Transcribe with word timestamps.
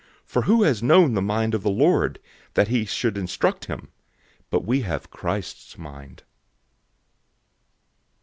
002:016 0.25 0.25
"For 0.31 0.41
who 0.41 0.63
has 0.63 0.81
known 0.81 1.13
the 1.13 1.21
mind 1.21 1.53
of 1.53 1.61
the 1.61 1.69
Lord, 1.69 2.17
that 2.55 2.69
he 2.69 2.85
should 2.85 3.19
instruct 3.19 3.65
him?"{Isaiah 3.65 3.87
40:13} 4.45 4.45
But 4.49 4.65
we 4.65 4.81
have 4.81 5.11
Christ's 5.11 5.77
mind. 5.77 6.23